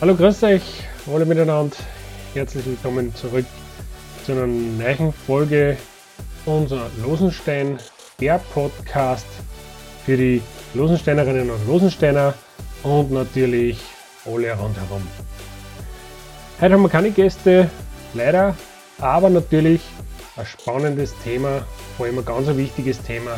Hallo, 0.00 0.14
grüß 0.14 0.44
euch 0.44 0.62
alle 1.12 1.26
miteinander. 1.26 1.74
Herzlich 2.32 2.64
willkommen 2.66 3.12
zurück 3.16 3.46
zu 4.24 4.30
einer 4.30 4.46
neuen 4.46 5.12
Folge 5.12 5.76
unserer 6.46 6.88
Losenstein, 7.02 7.78
der 8.20 8.38
Podcast 8.54 9.26
für 10.04 10.16
die 10.16 10.40
Losensteinerinnen 10.74 11.50
und 11.50 11.66
Losensteiner 11.66 12.34
und 12.84 13.10
natürlich 13.10 13.80
alle 14.24 14.52
rundherum. 14.52 15.02
Heute 16.60 16.74
haben 16.74 16.82
wir 16.82 16.90
keine 16.90 17.10
Gäste, 17.10 17.68
leider, 18.14 18.56
aber 19.00 19.30
natürlich 19.30 19.80
ein 20.36 20.46
spannendes 20.46 21.12
Thema, 21.24 21.66
vor 21.96 22.06
allem 22.06 22.20
ein 22.20 22.24
ganz 22.24 22.46
wichtiges 22.56 23.02
Thema, 23.02 23.36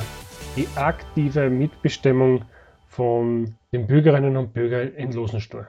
die 0.57 0.69
aktive 0.75 1.49
Mitbestimmung 1.49 2.45
von 2.87 3.55
den 3.73 3.87
Bürgerinnen 3.87 4.37
und 4.37 4.53
Bürgern 4.53 4.93
in 4.93 5.11
Losenstuhl. 5.13 5.67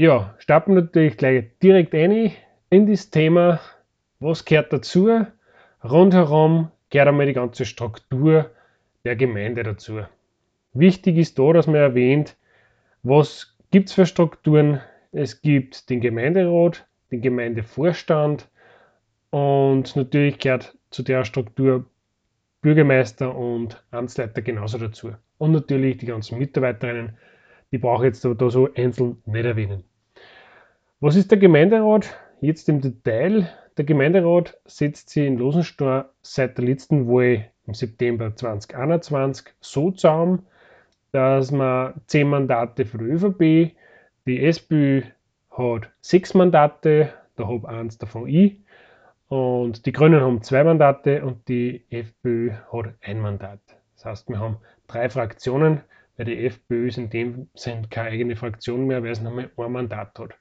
Ja, 0.00 0.34
starten 0.38 0.74
wir 0.74 0.80
natürlich 0.80 1.18
gleich 1.18 1.44
direkt 1.62 1.94
ein 1.94 2.32
in 2.70 2.86
das 2.86 3.10
Thema, 3.10 3.60
was 4.18 4.46
gehört 4.46 4.72
dazu. 4.72 5.26
Rundherum 5.84 6.70
gehört 6.88 7.08
einmal 7.08 7.26
die 7.26 7.34
ganze 7.34 7.66
Struktur 7.66 8.50
der 9.04 9.14
Gemeinde 9.16 9.62
dazu. 9.62 10.00
Wichtig 10.72 11.18
ist 11.18 11.38
da, 11.38 11.52
dass 11.52 11.66
man 11.66 11.76
erwähnt, 11.76 12.38
was 13.02 13.58
gibt 13.72 13.90
es 13.90 13.94
für 13.94 14.06
Strukturen. 14.06 14.80
Es 15.12 15.42
gibt 15.42 15.90
den 15.90 16.00
Gemeinderat, 16.00 16.86
den 17.10 17.20
Gemeindevorstand 17.20 18.48
und 19.28 19.94
natürlich 19.96 20.38
gehört 20.38 20.78
zu 20.88 21.02
der 21.02 21.26
Struktur 21.26 21.84
Bürgermeister 22.62 23.36
und 23.36 23.84
Amtsleiter 23.90 24.40
genauso 24.40 24.78
dazu. 24.78 25.12
Und 25.36 25.52
natürlich 25.52 25.98
die 25.98 26.06
ganzen 26.06 26.38
Mitarbeiterinnen, 26.38 27.18
die 27.70 27.76
brauche 27.76 28.04
ich 28.04 28.14
jetzt 28.14 28.24
aber 28.24 28.34
da 28.34 28.48
so 28.48 28.72
einzeln 28.74 29.22
nicht 29.26 29.44
erwähnen. 29.44 29.84
Was 31.02 31.16
ist 31.16 31.30
der 31.30 31.38
Gemeinderat? 31.38 32.14
Jetzt 32.42 32.68
im 32.68 32.82
Detail. 32.82 33.48
Der 33.78 33.86
Gemeinderat 33.86 34.60
setzt 34.66 35.08
sich 35.08 35.26
in 35.26 35.38
Losenstor 35.38 36.10
seit 36.20 36.58
der 36.58 36.66
letzten 36.66 37.08
Wahl 37.08 37.50
im 37.66 37.72
September 37.72 38.36
2021 38.36 39.46
so 39.60 39.92
zusammen, 39.92 40.46
dass 41.12 41.52
man 41.52 41.94
zehn 42.06 42.28
Mandate 42.28 42.84
für 42.84 42.98
die 42.98 43.04
ÖVP, 43.04 43.74
die 44.26 44.44
SPÖ 44.44 45.00
hat 45.50 45.90
sechs 46.02 46.34
Mandate, 46.34 47.14
da 47.36 47.48
habe 47.48 47.66
eins 47.66 47.96
davon 47.96 48.28
ich, 48.28 48.58
und 49.28 49.86
die 49.86 49.92
Grünen 49.92 50.20
haben 50.20 50.42
zwei 50.42 50.64
Mandate 50.64 51.24
und 51.24 51.48
die 51.48 51.82
FPÖ 51.88 52.50
hat 52.70 52.92
ein 53.00 53.20
Mandat. 53.20 53.60
Das 53.94 54.04
heißt, 54.04 54.28
wir 54.28 54.38
haben 54.38 54.58
drei 54.86 55.08
Fraktionen, 55.08 55.80
weil 56.18 56.26
die 56.26 56.44
FPÖ 56.44 56.88
ist 56.88 56.98
in 56.98 57.08
dem 57.08 57.48
Sinn 57.54 57.88
keine 57.88 58.10
eigene 58.10 58.36
Fraktion 58.36 58.86
mehr, 58.86 59.02
weil 59.02 59.12
es 59.12 59.22
noch 59.22 59.32
mal 59.32 59.48
ein 59.56 59.72
Mandat 59.72 60.18
hat. 60.18 60.34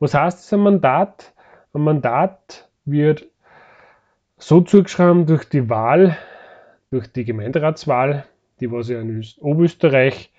Was 0.00 0.14
heißt 0.14 0.38
das 0.38 0.52
ein 0.54 0.60
Mandat? 0.60 1.34
Ein 1.74 1.82
Mandat 1.82 2.70
wird 2.86 3.26
so 4.38 4.62
zugeschrieben 4.62 5.26
durch 5.26 5.44
die 5.44 5.68
Wahl, 5.68 6.16
durch 6.90 7.06
die 7.12 7.26
Gemeinderatswahl, 7.26 8.24
die 8.60 8.72
was 8.72 8.88
ja 8.88 8.98
in 8.98 9.22
Oberösterreich 9.40 10.32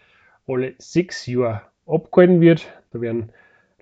alle 0.48 0.74
sechs 0.80 1.28
Jahre 1.28 1.62
abgehalten 1.86 2.42
wird. 2.42 2.68
Da 2.92 3.02
werden 3.02 3.30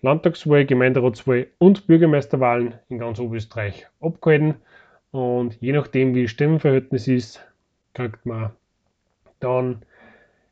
Landtagswahl, 0.02 0.66
Gemeinderatswahl 0.66 1.47
und 1.59 1.88
Bürgermeisterwahlen 1.88 2.75
in 2.89 3.00
ganz 3.00 3.17
Oberösterreich 3.17 3.88
abgehalten. 4.02 4.55
Und 5.11 5.61
je 5.61 5.72
nachdem, 5.72 6.13
wie 6.13 6.23
das 6.23 6.31
Stimmenverhältnis 6.31 7.07
ist, 7.07 7.41
kriegt 7.94 8.25
man 8.25 8.52
dann 9.39 9.83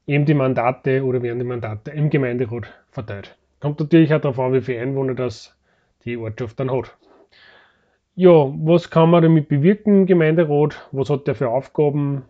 eben 0.07 0.23
die 0.23 0.33
Mandate 0.33 1.03
oder 1.03 1.21
werden 1.21 1.39
die 1.39 1.45
Mandate 1.45 1.91
im 1.91 2.09
Gemeinderat 2.09 2.73
verteilt. 2.91 3.37
Kommt 3.59 3.79
natürlich 3.79 4.13
auch 4.13 4.21
darauf 4.21 4.39
an, 4.39 4.53
wie 4.53 4.61
viele 4.61 4.81
Einwohner 4.81 5.15
das 5.15 5.55
die 6.05 6.17
Ortschaft 6.17 6.59
dann 6.59 6.71
hat. 6.71 6.95
Ja, 8.15 8.29
was 8.29 8.89
kann 8.89 9.09
man 9.11 9.23
damit 9.23 9.47
bewirken 9.47 9.99
im 10.01 10.05
Gemeinderat? 10.05 10.87
Was 10.91 11.09
hat 11.09 11.27
der 11.27 11.35
für 11.35 11.49
Aufgaben? 11.49 12.23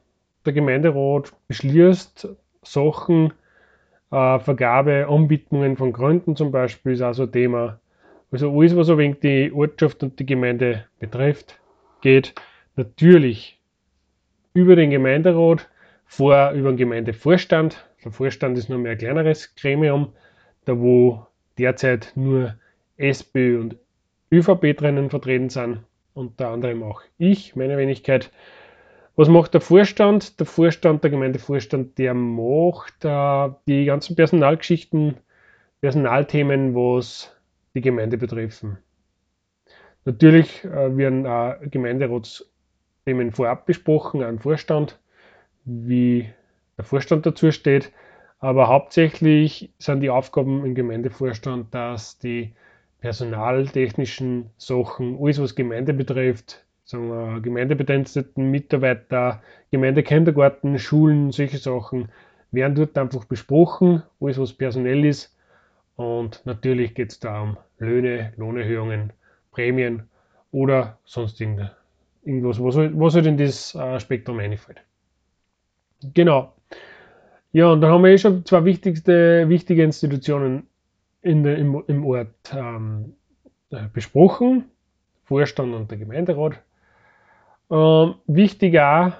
Der 0.45 0.53
Gemeinderat 0.53 1.33
beschließt 1.47 2.27
Sachen, 2.63 3.33
äh, 4.11 4.39
Vergabe, 4.39 5.07
Anbindungen 5.09 5.77
von 5.77 5.93
Gründen 5.93 6.35
zum 6.35 6.51
Beispiel 6.51 6.93
ist 6.93 7.01
auch 7.01 7.13
so 7.13 7.23
ein 7.23 7.31
Thema. 7.31 7.79
Also 8.31 8.51
alles, 8.51 8.75
was 8.75 8.89
ein 8.89 8.97
wenig 8.97 9.19
die 9.21 9.51
Ortschaft 9.53 10.03
und 10.03 10.19
die 10.19 10.25
Gemeinde 10.25 10.85
betrifft, 10.99 11.59
geht 12.01 12.35
natürlich 12.75 13.59
über 14.53 14.75
den 14.75 14.89
Gemeinderat, 14.89 15.69
vor 16.05 16.51
über 16.51 16.71
den 16.71 16.77
Gemeindevorstand. 16.77 17.85
Der 18.03 18.11
Vorstand 18.11 18.57
ist 18.57 18.69
nur 18.69 18.79
mehr 18.79 18.93
ein 18.93 18.97
kleineres 18.97 19.55
Gremium, 19.55 20.13
da 20.67 20.79
wo 20.79 21.25
derzeit 21.57 22.11
nur 22.15 22.55
SPÖ 22.97 23.59
und 23.59 23.77
ÖVP 24.31 24.75
drinnen 24.75 25.09
vertreten 25.09 25.49
sind, 25.49 25.79
unter 26.13 26.49
anderem 26.49 26.83
auch 26.83 27.01
ich, 27.17 27.55
meine 27.55 27.77
Wenigkeit. 27.77 28.31
Was 29.15 29.29
macht 29.29 29.53
der 29.53 29.61
Vorstand? 29.61 30.39
Der 30.39 30.45
Vorstand, 30.45 31.03
der 31.03 31.11
Gemeindevorstand, 31.11 31.97
der 31.97 32.13
macht 32.13 33.03
äh, 33.03 33.49
die 33.67 33.85
ganzen 33.85 34.15
Personalgeschichten, 34.15 35.17
Personalthemen, 35.81 36.75
was 36.75 37.35
die 37.73 37.81
Gemeinde 37.81 38.17
betreffen. 38.17 38.77
Natürlich 40.05 40.63
äh, 40.65 40.95
werden 40.97 41.25
auch 41.25 41.55
Gemeinderatsthemen 41.61 43.31
vorab 43.31 43.65
besprochen 43.65 44.23
an 44.23 44.39
Vorstand, 44.39 44.99
wie 45.65 46.29
der 46.77 46.85
Vorstand 46.85 47.25
dazu 47.25 47.51
steht. 47.51 47.91
Aber 48.39 48.67
hauptsächlich 48.67 49.71
sind 49.79 50.01
die 50.01 50.09
Aufgaben 50.09 50.65
im 50.65 50.75
Gemeindevorstand, 50.75 51.73
dass 51.73 52.19
die 52.19 52.53
personaltechnischen 52.99 54.49
Sachen, 54.57 55.17
alles 55.21 55.41
was 55.41 55.55
Gemeinde 55.55 55.93
betrifft, 55.93 56.65
sagen 56.83 57.09
wir, 57.09 57.41
Gemeindebediensteten, 57.41 58.49
Mitarbeiter, 58.49 59.41
Gemeindekindergarten, 59.71 60.79
Schulen, 60.79 61.31
solche 61.31 61.57
Sachen, 61.57 62.09
werden 62.51 62.75
dort 62.75 62.97
einfach 62.97 63.25
besprochen, 63.25 64.03
alles 64.21 64.39
was 64.39 64.53
personell 64.53 65.05
ist. 65.05 65.35
Und 65.95 66.41
natürlich 66.45 66.93
geht 66.95 67.11
es 67.11 67.19
da 67.19 67.41
um 67.41 67.57
Löhne, 67.79 68.33
Lohnerhöhungen, 68.37 69.13
Prämien 69.51 70.03
oder 70.51 70.99
sonst 71.05 71.41
irgendwas, 71.41 72.61
was, 72.63 72.75
was 72.77 73.15
halt 73.15 73.25
in 73.25 73.37
das 73.37 73.73
äh, 73.75 73.99
Spektrum 73.99 74.39
einfällt. 74.39 74.81
Genau. 76.13 76.56
Ja, 77.57 77.71
und 77.71 77.81
dann 77.81 77.89
haben 77.89 78.03
wir 78.03 78.11
eh 78.11 78.19
schon 78.19 78.45
zwei 78.45 78.65
wichtigste, 78.65 79.49
wichtige 79.49 79.83
Institutionen 79.83 80.67
in 81.23 81.41
der, 81.41 81.57
im, 81.57 81.83
im 81.87 82.05
Ort 82.05 82.53
ähm, 82.55 83.15
äh, 83.71 83.87
besprochen. 83.91 84.65
Vorstand 85.23 85.73
und 85.73 85.89
der 85.89 85.97
Gemeinderat. 85.97 86.61
Ähm, 87.71 88.13
wichtig 88.27 88.79
auch, 88.79 89.13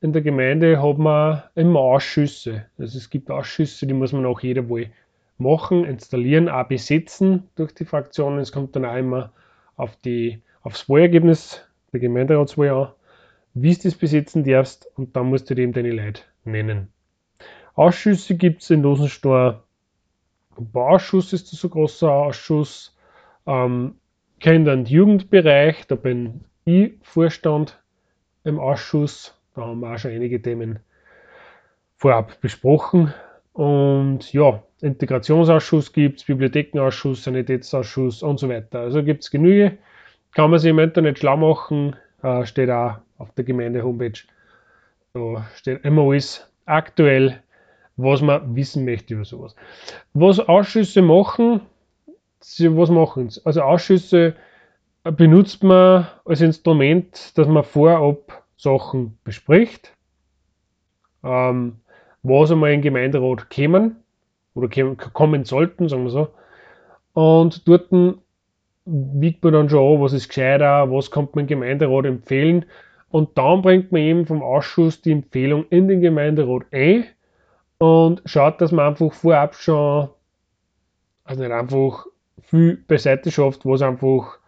in 0.00 0.12
der 0.12 0.22
Gemeinde 0.22 0.82
hat 0.82 0.98
man 0.98 1.44
immer 1.54 1.78
Ausschüsse. 1.78 2.66
Also 2.78 2.98
es 2.98 3.10
gibt 3.10 3.30
Ausschüsse, 3.30 3.86
die 3.86 3.94
muss 3.94 4.12
man 4.12 4.26
auch 4.26 4.40
jeder 4.40 4.68
Wahl 4.68 4.90
machen, 5.38 5.84
installieren, 5.84 6.48
auch 6.48 6.66
besetzen 6.66 7.44
durch 7.54 7.76
die 7.76 7.84
Fraktionen. 7.84 8.40
Es 8.40 8.50
kommt 8.50 8.74
dann 8.74 8.86
auch 8.86 8.96
immer 8.96 9.32
auf 9.76 9.94
die, 10.04 10.42
aufs 10.62 10.88
Wahlergebnis 10.88 11.64
der 11.92 12.00
Gemeinderatswahl 12.00 12.70
an, 12.70 12.88
wie 13.54 13.72
du 13.72 13.82
das 13.84 13.94
besetzen 13.94 14.42
darfst 14.42 14.90
und 14.96 15.14
dann 15.14 15.26
musst 15.26 15.48
du 15.48 15.54
eben 15.54 15.72
deine 15.72 15.92
Leute 15.92 16.22
nennen. 16.42 16.88
Ausschüsse 17.74 18.36
gibt 18.36 18.62
es 18.62 18.70
in 18.70 18.82
Losenstor. 18.82 19.64
Bauausschuss 20.56 21.32
ist 21.32 21.52
das 21.52 21.64
ein 21.64 21.70
großer 21.70 22.10
Ausschuss. 22.10 22.96
Ähm, 23.46 23.96
Kinder- 24.40 24.72
und 24.72 24.88
Jugendbereich, 24.88 25.86
da 25.86 25.96
bin 25.96 26.44
ich 26.64 26.94
Vorstand 27.02 27.82
im 28.44 28.58
Ausschuss. 28.58 29.36
Da 29.54 29.62
haben 29.62 29.80
wir 29.80 29.92
auch 29.92 29.98
schon 29.98 30.12
einige 30.12 30.40
Themen 30.40 30.78
vorab 31.96 32.40
besprochen. 32.40 33.12
Und 33.52 34.32
ja, 34.32 34.62
Integrationsausschuss 34.80 35.92
gibt 35.92 36.20
es, 36.20 36.26
Bibliothekenausschuss, 36.26 37.24
Sanitätsausschuss 37.24 38.22
und 38.22 38.38
so 38.38 38.48
weiter. 38.48 38.80
Also 38.80 39.02
gibt 39.02 39.22
es 39.22 39.30
genüge. 39.30 39.78
Kann 40.32 40.50
man 40.50 40.58
sich 40.58 40.70
im 40.70 40.78
Internet 40.78 41.18
schlau 41.18 41.36
machen, 41.36 41.96
äh, 42.22 42.44
steht 42.44 42.70
auch 42.70 42.98
auf 43.18 43.32
der 43.32 43.44
Gemeinde-Homepage. 43.44 44.20
Da 45.14 45.46
steht 45.54 45.84
immer 45.84 46.02
alles 46.02 46.46
aktuell 46.66 47.40
was 47.96 48.20
man 48.20 48.56
wissen 48.56 48.84
möchte 48.84 49.14
über 49.14 49.24
sowas. 49.24 49.54
Was 50.12 50.40
Ausschüsse 50.40 51.02
machen, 51.02 51.60
was 52.40 52.90
machen 52.90 53.30
sie? 53.30 53.40
Also 53.44 53.62
Ausschüsse 53.62 54.34
benutzt 55.04 55.62
man 55.62 56.06
als 56.24 56.40
Instrument, 56.40 57.36
dass 57.38 57.46
man 57.46 57.64
vorab 57.64 58.42
Sachen 58.56 59.18
bespricht, 59.24 59.92
ähm, 61.22 61.76
was 62.22 62.50
einmal 62.50 62.72
in 62.72 62.82
Gemeinderat 62.82 63.50
kämen 63.50 63.96
oder 64.54 64.68
kommen 64.96 65.44
sollten, 65.44 65.88
sagen 65.88 66.04
wir 66.04 66.10
so. 66.10 66.28
Und 67.12 67.68
dort 67.68 67.90
wiegt 68.86 69.42
man 69.44 69.52
dann 69.52 69.68
schon 69.68 69.96
an, 69.96 70.00
was 70.00 70.12
ist 70.12 70.28
gescheiter, 70.28 70.90
was 70.90 71.10
kommt 71.10 71.34
man 71.34 71.44
im 71.44 71.48
Gemeinderat 71.48 72.06
empfehlen. 72.06 72.64
Und 73.10 73.38
dann 73.38 73.62
bringt 73.62 73.92
man 73.92 74.00
eben 74.02 74.26
vom 74.26 74.42
Ausschuss 74.42 75.00
die 75.02 75.12
Empfehlung 75.12 75.66
in 75.70 75.86
den 75.86 76.00
Gemeinderat 76.00 76.64
ein 76.72 77.04
und 77.84 78.22
schaut, 78.24 78.62
dass 78.62 78.72
man 78.72 78.86
einfach 78.86 79.12
vorab 79.12 79.54
schon 79.54 80.08
also 81.24 81.42
nicht 81.42 81.52
einfach 81.52 82.06
viel 82.40 82.76
beiseite 82.76 83.30
schafft, 83.30 83.66
was 83.66 83.82
einfach 83.82 84.38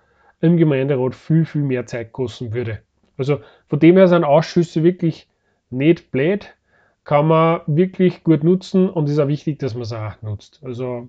im 0.41 0.57
Gemeinderat 0.57 1.15
viel, 1.15 1.45
viel 1.45 1.61
mehr 1.61 1.85
Zeit 1.85 2.13
kosten 2.13 2.55
würde. 2.55 2.81
Also 3.19 3.41
von 3.69 3.79
dem 3.79 3.99
her 3.99 4.09
sind 4.09 4.25
Ausschüsse 4.25 4.83
wirklich 4.83 5.29
nicht 5.69 6.11
blöd, 6.11 6.55
kann 7.05 7.29
man 7.29 7.61
wirklich 7.67 8.25
gut 8.25 8.43
nutzen 8.43 8.89
und 8.89 9.09
ist 9.09 9.19
auch 9.19 9.29
wichtig, 9.29 9.59
dass 9.59 9.75
man 9.75 9.83
es 9.83 9.93
auch 9.93 10.21
nutzt. 10.23 10.61
Also 10.63 11.09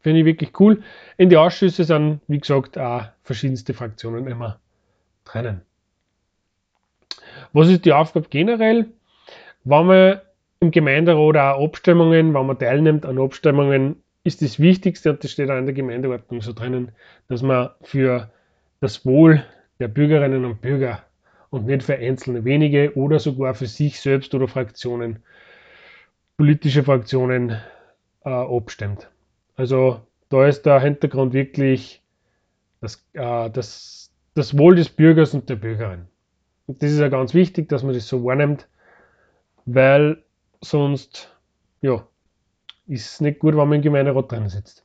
finde 0.00 0.20
ich 0.20 0.26
wirklich 0.26 0.60
cool. 0.60 0.84
In 1.16 1.28
die 1.28 1.36
Ausschüsse 1.36 1.82
sind, 1.82 2.20
wie 2.28 2.38
gesagt, 2.38 2.78
auch 2.78 3.06
verschiedenste 3.24 3.74
Fraktionen 3.74 4.28
immer 4.28 4.60
drinnen. 5.24 5.62
Was 7.52 7.68
ist 7.68 7.84
die 7.84 7.92
Aufgabe 7.92 8.28
generell? 8.28 8.86
Wenn 9.64 9.86
man 9.86 10.20
im 10.66 10.70
Gemeinderat 10.72 11.36
auch 11.36 11.64
Abstimmungen, 11.64 12.34
wenn 12.34 12.46
man 12.46 12.58
teilnimmt 12.58 13.06
an 13.06 13.18
Abstimmungen, 13.18 14.02
ist 14.24 14.42
das 14.42 14.58
Wichtigste, 14.58 15.10
und 15.10 15.22
das 15.22 15.30
steht 15.30 15.50
auch 15.50 15.56
in 15.56 15.66
der 15.66 15.74
Gemeindeordnung 15.74 16.42
so 16.42 16.52
drinnen, 16.52 16.90
dass 17.28 17.42
man 17.42 17.70
für 17.82 18.30
das 18.80 19.06
Wohl 19.06 19.44
der 19.78 19.88
Bürgerinnen 19.88 20.44
und 20.44 20.60
Bürger 20.60 21.04
und 21.50 21.66
nicht 21.66 21.84
für 21.84 21.96
einzelne 21.96 22.44
wenige 22.44 22.96
oder 22.96 23.20
sogar 23.20 23.54
für 23.54 23.66
sich 23.66 24.00
selbst 24.00 24.34
oder 24.34 24.48
Fraktionen, 24.48 25.22
politische 26.36 26.82
Fraktionen 26.82 27.56
äh, 28.24 28.30
abstimmt. 28.30 29.08
Also 29.54 30.00
da 30.28 30.46
ist 30.46 30.66
der 30.66 30.80
Hintergrund 30.80 31.32
wirklich 31.32 32.02
das, 32.80 33.06
äh, 33.12 33.48
das, 33.50 34.10
das 34.34 34.58
Wohl 34.58 34.74
des 34.74 34.88
Bürgers 34.88 35.34
und 35.34 35.48
der 35.48 35.56
Bürgerin. 35.56 36.06
Und 36.66 36.82
das 36.82 36.90
ist 36.90 36.98
ja 36.98 37.08
ganz 37.08 37.32
wichtig, 37.32 37.68
dass 37.68 37.84
man 37.84 37.94
das 37.94 38.08
so 38.08 38.24
wahrnimmt, 38.24 38.66
weil 39.66 40.24
sonst 40.60 41.36
ja, 41.80 42.06
ist 42.86 43.06
es 43.06 43.20
nicht 43.20 43.38
gut, 43.38 43.56
wenn 43.56 43.68
man 43.68 43.76
im 43.76 43.82
Gemeinderat 43.82 44.30
drin 44.30 44.48
sitzt. 44.48 44.84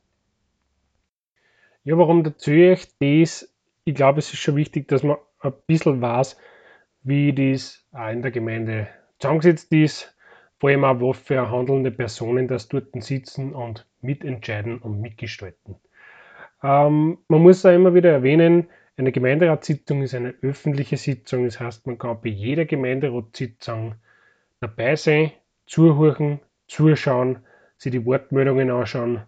Ja, 1.84 1.98
warum 1.98 2.24
erzähle 2.24 2.72
ich 2.72 2.88
das? 2.98 3.52
Ich 3.84 3.94
glaube, 3.94 4.20
es 4.20 4.32
ist 4.32 4.38
schon 4.38 4.56
wichtig, 4.56 4.88
dass 4.88 5.02
man 5.02 5.16
ein 5.40 5.52
bisschen 5.66 6.00
weiß, 6.00 6.36
wie 7.02 7.32
das 7.32 7.84
auch 7.92 8.10
in 8.10 8.22
der 8.22 8.30
Gemeinde 8.30 8.88
zusammengesetzt 9.18 9.72
ist, 9.72 10.16
vor 10.60 10.70
allem 10.70 10.84
auch, 10.84 11.00
was 11.00 11.18
für 11.18 11.50
handelnde 11.50 11.90
Personen 11.90 12.46
das 12.46 12.68
dort 12.68 12.90
sitzen 13.02 13.52
und 13.52 13.86
mitentscheiden 14.00 14.78
und 14.78 15.00
mitgestalten. 15.00 15.76
Ähm, 16.62 17.18
man 17.26 17.42
muss 17.42 17.66
auch 17.66 17.74
immer 17.74 17.94
wieder 17.94 18.10
erwähnen, 18.12 18.68
eine 18.96 19.10
Gemeinderatssitzung 19.10 20.02
ist 20.02 20.14
eine 20.14 20.34
öffentliche 20.42 20.96
Sitzung, 20.96 21.44
das 21.44 21.58
heißt, 21.58 21.86
man 21.86 21.98
kann 21.98 22.20
bei 22.20 22.28
jeder 22.28 22.66
Gemeinderatssitzung 22.66 23.96
dabei 24.60 24.94
sein, 24.94 25.32
zuhören, 25.72 26.38
zuschauen, 26.68 27.38
sich 27.78 27.92
die 27.92 28.04
Wortmeldungen 28.04 28.70
anschauen. 28.70 29.22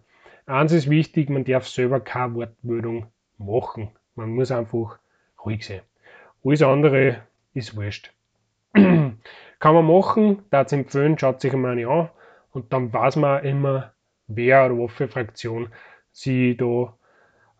Eins 0.45 0.73
ist 0.73 0.87
wichtig, 0.87 1.31
man 1.31 1.43
darf 1.43 1.67
selber 1.67 1.99
keine 1.99 2.35
Wortmeldung 2.35 3.07
machen. 3.39 3.89
Man 4.13 4.29
muss 4.29 4.51
einfach 4.51 4.99
ruhig 5.43 5.65
sein. 5.65 5.81
Alles 6.43 6.61
andere 6.61 7.23
ist 7.55 7.75
wurscht. 7.75 8.13
Kann 8.73 9.17
man 9.59 9.87
machen, 9.87 10.43
da 10.51 10.61
es 10.61 10.71
empfehlen, 10.71 11.17
schaut 11.17 11.41
sich 11.41 11.51
einmal 11.51 11.83
an 11.83 12.09
und 12.51 12.71
dann 12.71 12.93
weiß 12.93 13.15
man 13.15 13.43
immer, 13.43 13.93
wer 14.27 14.67
oder 14.67 14.77
welche 14.77 15.07
Fraktion 15.07 15.69
sie 16.11 16.55
da 16.55 16.95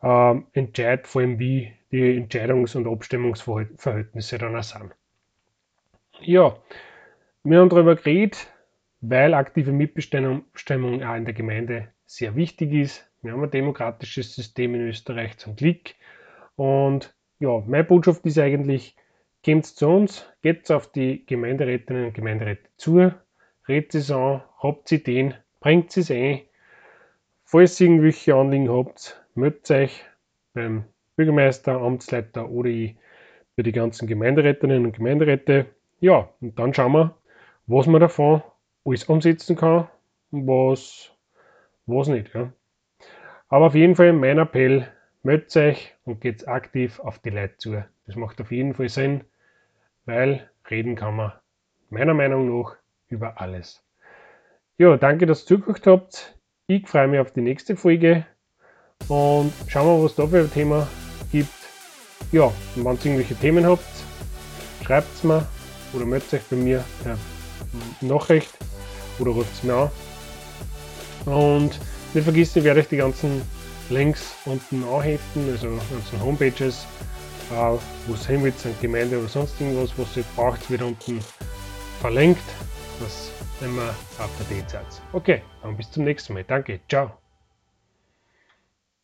äh, 0.04 0.40
entscheidet, 0.54 1.08
vor 1.08 1.22
allem 1.24 1.40
wie 1.40 1.74
die 1.92 2.22
Entscheidungs- 2.22 2.78
und 2.78 2.86
Abstimmungsverhältnisse 2.86 4.38
dann 4.38 4.56
auch 4.56 4.62
sind. 4.64 4.94
Ja, 6.22 6.56
wir 7.44 7.60
haben 7.60 7.70
darüber 7.70 7.96
geredet, 7.96 8.48
weil 9.10 9.34
aktive 9.34 9.72
Mitbestimmung 9.72 10.44
auch 11.04 11.16
in 11.16 11.26
der 11.26 11.34
Gemeinde 11.34 11.90
sehr 12.06 12.36
wichtig 12.36 12.74
ist. 12.74 13.10
Wir 13.22 13.34
haben 13.34 13.44
ein 13.44 13.52
demokratisches 13.52 14.36
System 14.36 14.76
in 14.76 14.88
Österreich 14.88 15.38
zum 15.38 15.56
Glück. 15.56 15.96
Und 16.56 17.16
ja, 17.40 17.62
meine 17.66 17.84
Botschaft 17.84 18.26
ist 18.26 18.40
eigentlich, 18.40 18.96
kommt 19.44 19.66
zu 19.66 19.88
uns, 19.88 20.26
geht 20.42 20.72
auf 20.72 20.92
die 20.92 21.26
Gemeinderätinnen 21.26 22.06
und 22.06 22.14
Gemeinderäte 22.14 22.70
zu, 22.78 23.12
redet 23.68 23.96
es 23.96 24.12
an, 24.12 24.42
habt 24.60 24.92
Ideen, 24.92 25.36
bringt 25.60 25.96
es 25.98 26.10
ein. 26.10 26.42
Falls 27.44 27.80
ihr 27.80 27.88
irgendwelche 27.88 28.36
Anliegen 28.36 28.70
habt, 28.70 29.22
meldet 29.36 29.70
euch 29.72 30.04
beim 30.54 30.86
Bürgermeister, 31.16 31.80
Amtsleiter 31.80 32.50
oder 32.50 32.70
ich 32.70 32.96
für 33.56 33.64
die 33.64 33.72
ganzen 33.72 34.08
Gemeinderätinnen 34.08 34.86
und 34.86 34.96
Gemeinderäte. 34.96 35.68
Ja, 36.00 36.30
und 36.42 36.58
dann 36.58 36.74
schauen 36.74 36.94
wir, 36.94 37.18
was 37.68 37.88
man 37.88 38.02
davon 38.02 38.42
alles 38.86 39.04
umsetzen 39.06 39.56
kann 39.56 39.88
was, 40.32 41.12
was 41.86 42.08
nicht. 42.08 42.34
Ja. 42.34 42.52
Aber 43.50 43.68
auf 43.68 43.76
jeden 43.76 43.96
Fall 43.96 44.14
mein 44.14 44.40
Appell, 44.40 44.88
meldet 45.24 45.56
euch 45.58 45.96
und 46.04 46.22
geht 46.22 46.48
aktiv 46.48 47.00
auf 47.00 47.20
die 47.20 47.30
Leute 47.30 47.58
zu. 47.58 47.84
Das 48.06 48.16
macht 48.16 48.42
auf 48.42 48.52
jeden 48.52 48.74
Fall 48.74 48.90
Sinn, 48.90 49.24
weil 50.06 50.50
reden 50.70 50.96
kann 50.96 51.16
man 51.16 51.34
meiner 51.90 52.14
Meinung 52.14 52.60
nach 52.60 52.76
über 53.08 53.40
alles. 53.40 53.84
Ja, 54.78 54.98
danke, 54.98 55.26
dass 55.26 55.44
ihr 55.44 55.48
zugehört 55.48 55.88
habt. 55.88 56.38
Ich 56.68 56.88
freue 56.88 57.08
mich 57.08 57.20
auf 57.20 57.32
die 57.32 57.42
nächste 57.42 57.76
Folge 57.76 58.26
und 59.08 59.54
schauen 59.68 60.00
wir, 60.00 60.04
was 60.04 60.16
da 60.16 60.28
für 60.28 60.40
ein 60.40 60.52
Thema 60.52 60.88
gibt. 61.32 61.50
Ja, 62.32 62.46
und 62.46 62.86
wenn 62.86 62.86
ihr 62.86 63.06
irgendwelche 63.06 63.36
Themen 63.36 63.66
habt, 63.66 63.86
schreibt 64.84 65.14
es 65.14 65.24
mir 65.24 65.48
oder 65.94 66.06
meldet 66.06 66.34
euch 66.34 66.44
bei 66.50 66.56
mir 66.56 66.84
per 67.04 67.18
Nachricht 68.02 68.65
oder 69.20 69.32
ruft 69.32 69.54
es 69.54 69.64
mir 69.64 69.76
an. 69.76 69.90
Und 71.26 71.80
nicht 72.14 72.24
vergessen, 72.24 72.60
ich 72.60 72.66
werde 72.66 72.80
euch 72.82 72.88
die 72.88 72.98
ganzen 72.98 73.42
Links 73.90 74.36
unten 74.46 74.84
anheften, 74.84 75.50
also 75.52 75.68
ganzen 75.92 76.22
Homepages, 76.22 76.86
wo 77.50 78.14
es 78.14 78.26
hin 78.26 78.44
wird, 78.44 78.58
sind 78.60 78.80
Gemeinde 78.82 79.20
oder 79.20 79.28
sonst 79.28 79.60
irgendwas, 79.60 79.92
was 79.98 80.18
ihr 80.18 80.24
braucht, 80.36 80.70
wird 80.70 80.82
unten 80.82 81.20
verlinkt, 82.02 82.44
dass 83.00 83.32
immer 83.62 83.94
to 84.18 84.44
date 84.50 84.70
seid. 84.70 84.86
Okay, 85.14 85.42
dann 85.62 85.78
bis 85.78 85.90
zum 85.92 86.04
nächsten 86.04 86.34
Mal. 86.34 86.44
Danke, 86.44 86.80
ciao. 86.90 87.12